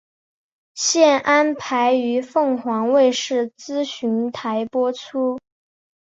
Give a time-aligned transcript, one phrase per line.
[0.73, 5.37] 现安排于凤凰卫视资讯台播出。